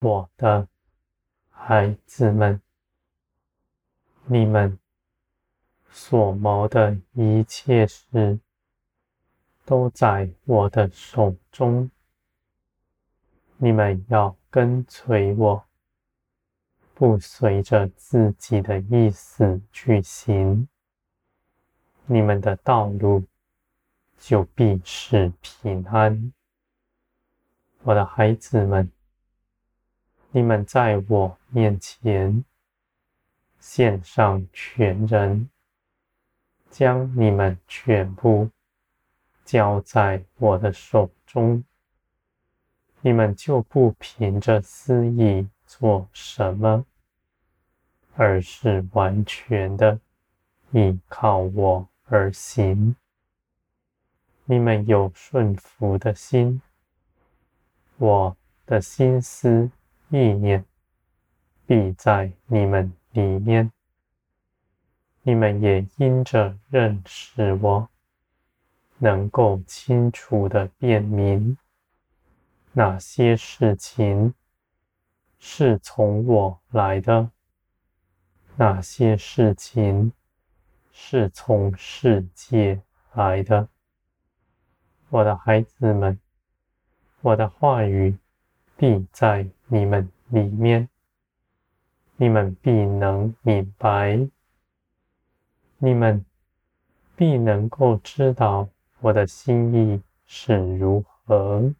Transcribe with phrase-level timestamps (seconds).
[0.00, 0.66] 我的
[1.50, 2.58] 孩子们，
[4.24, 4.78] 你们
[5.90, 8.40] 所谋的一切事，
[9.66, 11.90] 都在我的手中。
[13.58, 15.62] 你们要跟随我，
[16.94, 20.66] 不随着自己的意思去行，
[22.06, 23.22] 你们的道路
[24.16, 26.32] 就必是平安。
[27.82, 28.90] 我的孩子们，
[30.32, 32.44] 你们在我面前
[33.58, 35.50] 献上全人，
[36.70, 38.50] 将你们全部。
[39.42, 41.64] 交在我的手中，
[43.00, 46.86] 你们就不凭着私意做什么，
[48.14, 49.98] 而是完全的
[50.70, 52.94] 依靠我而行。
[54.44, 56.62] 你们有顺服的心，
[57.96, 59.68] 我的心思
[60.10, 60.64] 意念
[61.66, 63.72] 必在你们里面。
[65.22, 67.88] 你们也因着认识我。
[69.02, 71.56] 能够清楚的辨明
[72.72, 74.34] 哪些事情
[75.38, 77.30] 是从我来的，
[78.56, 80.12] 哪些事情
[80.92, 82.82] 是从世界
[83.14, 83.68] 来的。
[85.08, 86.20] 我的孩子们，
[87.22, 88.18] 我的话语
[88.80, 90.88] 必在你们里面，
[92.16, 94.26] 你们必能明白，
[95.76, 96.24] 你们
[97.14, 98.66] 必能够知道。
[99.00, 101.74] 我的心意是如何？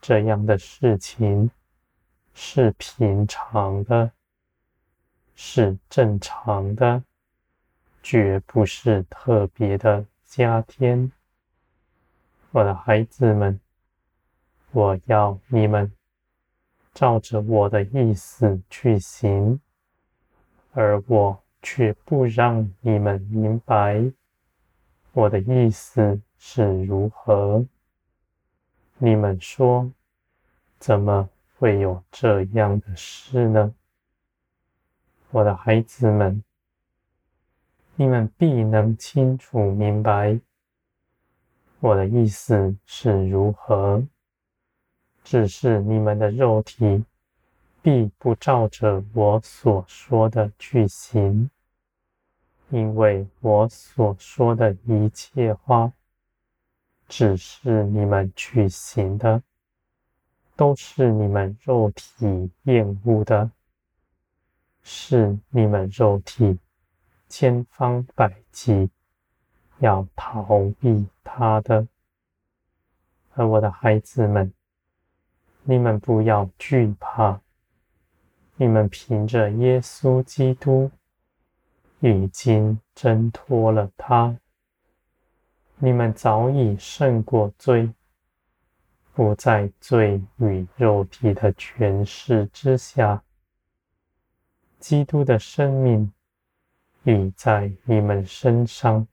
[0.00, 1.50] 这样的事情
[2.32, 4.10] 是平常的，
[5.34, 7.04] 是正常的，
[8.02, 11.12] 绝不是特别的加添。
[12.50, 13.60] 我的孩子们，
[14.72, 15.90] 我要你们
[16.92, 19.60] 照着我的意思去行，
[20.72, 24.12] 而我却不让你们明白。
[25.12, 27.64] 我的意思是如何？
[28.98, 29.90] 你们说，
[30.78, 31.28] 怎么
[31.58, 33.74] 会有这样的事呢？
[35.30, 36.42] 我的孩子们，
[37.94, 40.38] 你们必能清楚明白
[41.80, 44.06] 我的意思是如何。
[45.28, 47.04] 只是你们的肉体
[47.82, 51.50] 必不照着我所说的去行。
[52.70, 55.92] 因为我所说的一切话，
[57.08, 59.42] 只是你们去行的，
[60.54, 63.50] 都是你们肉体厌恶的，
[64.84, 66.56] 是你们肉体
[67.28, 68.90] 千方百计
[69.80, 70.44] 要逃
[70.80, 71.88] 避他的。
[73.34, 74.52] 而我的孩子们，
[75.68, 77.40] 你们不要惧怕，
[78.56, 80.90] 你们凭着耶稣基督。
[82.00, 84.36] 已经挣脱了他，
[85.78, 87.90] 你们早已胜过罪，
[89.14, 93.24] 不在罪与肉体的权势之下。
[94.78, 96.12] 基督的生命
[97.04, 99.08] 已在你们身上，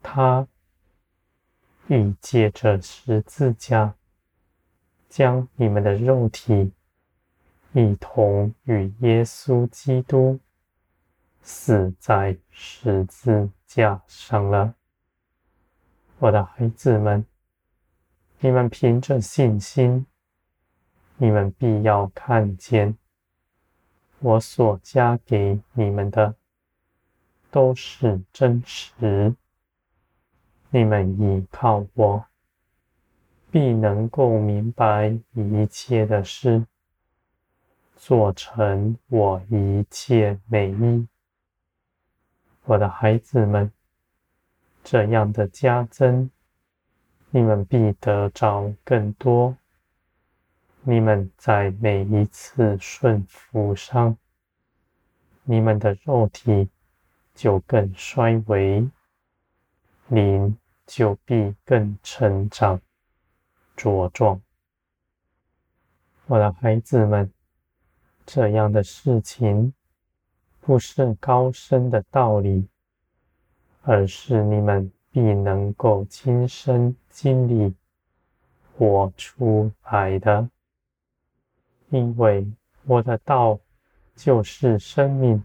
[0.00, 0.46] 他
[1.88, 3.96] 已借着十字架，
[5.16, 6.70] 将你们的肉体
[7.72, 10.38] 一同与耶稣基督。
[11.40, 14.74] 死在十字架上了，
[16.18, 17.24] 我的孩子们，
[18.40, 20.04] 你们凭着信心，
[21.16, 22.98] 你们必要看见
[24.18, 26.34] 我所加给你们的
[27.50, 29.34] 都是真实。
[30.68, 32.26] 你们依靠我，
[33.56, 36.66] 必能够明白一切的事，
[37.96, 41.08] 做成我一切美意。
[42.64, 43.72] 我的孩子们，
[44.84, 46.30] 这样的加增，
[47.30, 49.56] 你们必得着更多。
[50.82, 54.18] 你们在每一次顺服上，
[55.44, 56.68] 你们的肉体
[57.34, 58.86] 就更衰微，
[60.08, 62.78] 灵就必更成长
[63.76, 64.40] 茁壮。
[66.26, 67.32] 我的孩子们，
[68.24, 69.72] 这样的事情。
[70.58, 72.66] 不是高深的道理，
[73.82, 77.72] 而是你们必能够亲身经历
[78.76, 80.50] 活出来的。
[81.90, 82.50] 因为
[82.82, 83.60] 我的道
[84.16, 85.44] 就是生命，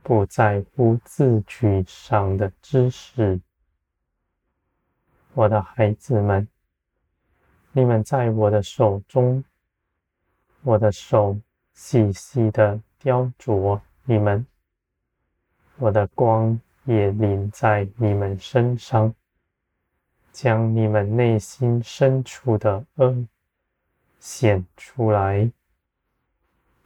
[0.00, 3.40] 不在乎字句上的知识。
[5.32, 6.46] 我的孩子们，
[7.76, 9.42] 你们在我的手中
[10.62, 11.36] 我的手
[11.72, 14.46] 细细的雕琢你们，
[15.78, 19.12] 我的光也临在你们身上，
[20.30, 23.26] 将你们内心深处的恶
[24.20, 25.50] 显出来，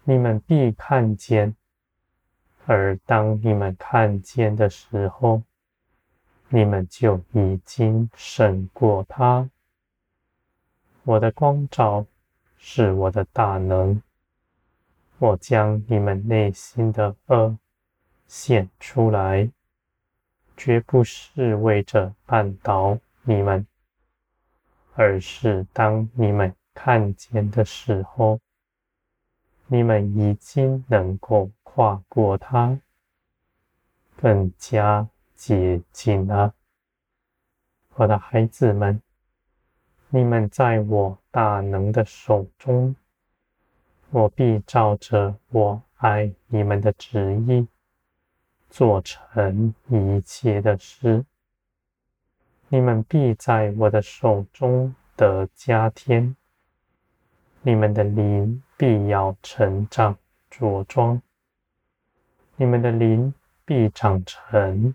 [0.05, 1.55] 你们必看见。
[2.64, 5.43] 而当你们看见的时候，
[6.49, 9.50] 你们就已经胜过他。
[11.08, 12.05] 我的光照
[12.58, 14.02] 是我的大能，
[15.16, 17.56] 我将你们内心的恶
[18.26, 19.50] 显出来，
[20.55, 23.66] 绝不是为着绊倒你们，
[24.96, 28.38] 而是当你们看见的时候，
[29.66, 32.78] 你们已经能够跨过它，
[34.14, 36.52] 更加接近了。
[37.94, 39.00] 我的孩子们。
[40.10, 42.96] 你们在我大能的手中，
[44.08, 47.69] 我必照着我爱你们的旨意，
[48.70, 51.26] 做成一切的事。
[52.69, 56.34] 你们必在我的手中得加添，
[57.61, 60.16] 你们的灵必要成长
[60.50, 61.20] 茁壮，
[62.56, 63.34] 你们的灵
[63.66, 64.94] 必长成，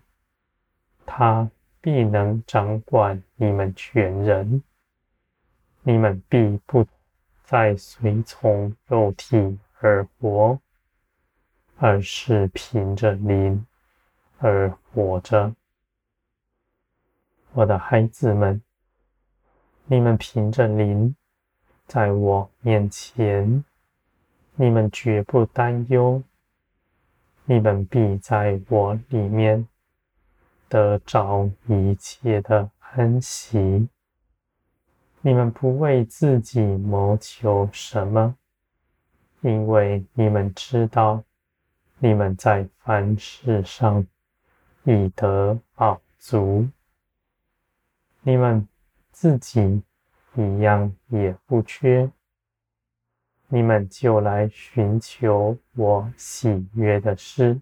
[1.06, 1.48] 他
[1.80, 4.60] 必能掌管你们全人。
[5.86, 6.86] 你们必不
[7.44, 10.58] 再随从肉体而活，
[11.76, 13.66] 而是凭着灵
[14.38, 15.54] 而活着。
[17.52, 18.62] 我的孩子们，
[19.84, 21.14] 你们凭着灵
[21.86, 23.62] 在我面前，
[24.54, 26.22] 你们绝不担忧，
[27.44, 29.68] 你们必在我里面
[30.66, 33.86] 得着一切的安息。
[35.26, 38.36] 你们不为自己谋求什么，
[39.40, 41.24] 因为你们知道，
[41.98, 44.06] 你们在凡事上
[44.82, 46.68] 已得饱足。
[48.20, 48.68] 你们
[49.12, 49.82] 自己
[50.36, 52.10] 一样也不缺，
[53.48, 57.58] 你们就来寻求我喜悦的事。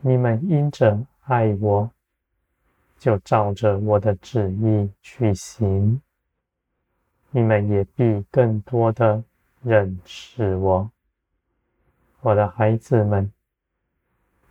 [0.00, 1.88] 你们因着爱我。
[3.00, 6.02] 就照着我的旨意去行，
[7.30, 9.24] 你们也必更多的
[9.62, 10.90] 认识我，
[12.20, 13.32] 我的孩子们。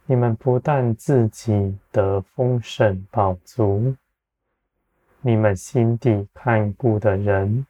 [0.07, 3.95] 你们不但自己得丰盛饱足，
[5.21, 7.67] 你们心底看顾的人，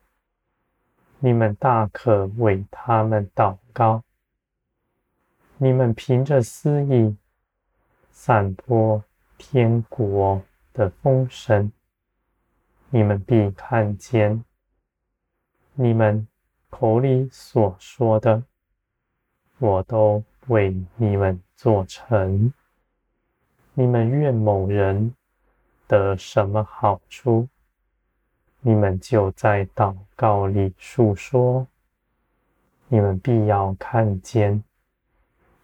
[1.20, 4.02] 你们大可为他们祷告。
[5.58, 7.18] 你们凭着私意
[8.14, 9.04] 散播
[9.38, 10.42] 天国
[10.80, 11.70] 的丰盛，
[12.90, 14.42] 你们必看见；
[15.74, 16.26] 你们
[16.70, 18.42] 口里所说的，
[19.58, 22.54] 我都为你们做成。
[23.74, 25.14] 你们愿某人
[25.86, 27.50] 得什么好处，
[28.62, 31.68] 你们就在祷告里述说。
[32.88, 34.64] 你们必要看见，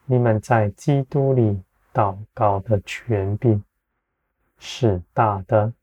[0.04, 1.62] 你们在基督里
[1.94, 3.64] 祷告的权柄。
[4.58, 5.74] 是大的，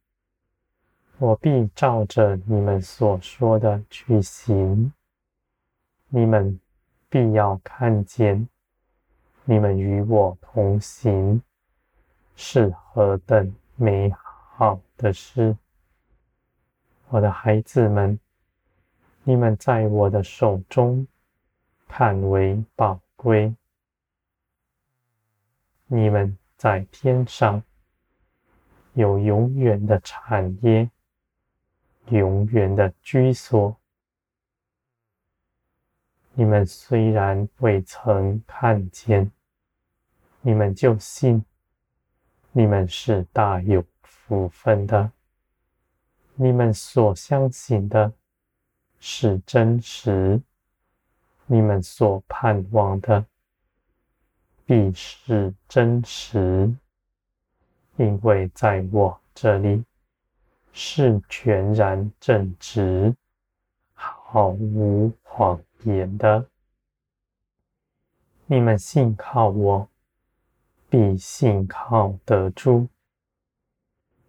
[1.17, 4.91] 我必照着你们所说的去行。
[6.09, 6.59] 你们
[7.09, 8.47] 必要看见，
[9.45, 11.41] 你们与我同行，
[12.35, 15.55] 是何等美好的事！
[17.09, 18.19] 我的孩子们，
[19.23, 21.07] 你们在我的手中
[21.87, 23.55] 看为宝贵，
[25.87, 27.63] 你们在天上。
[28.93, 30.89] 有永远的产业，
[32.09, 33.75] 永远的居所。
[36.33, 39.31] 你们虽然未曾看见，
[40.41, 41.43] 你们就信，
[42.51, 45.11] 你们是大有福分的。
[46.35, 48.11] 你们所相信的
[48.99, 50.41] 是真实，
[51.45, 53.25] 你们所盼望的
[54.65, 56.73] 必是真实。
[57.97, 59.83] 因为在我这里
[60.71, 63.15] 是全然正直，
[63.93, 66.47] 毫无谎言的。
[68.47, 69.87] 你们信靠我，
[70.89, 72.87] 必信靠得住。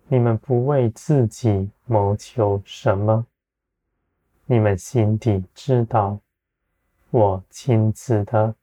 [0.09, 3.26] 你们不为自己谋求什么，
[4.44, 6.21] 你们心底知道，
[7.11, 8.54] 我亲自的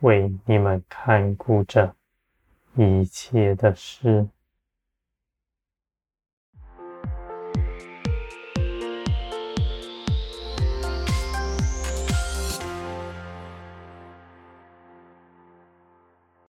[0.00, 1.97] 为你们看顾着。
[2.78, 4.28] 一切的事。